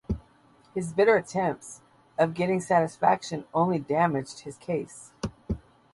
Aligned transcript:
His 0.73 0.93
bitter 0.93 1.15
attempts 1.15 1.81
of 2.17 2.33
getting 2.33 2.59
satisfaction 2.59 3.45
only 3.53 3.77
damaged 3.77 4.39
his 4.39 4.57
case. 4.57 5.11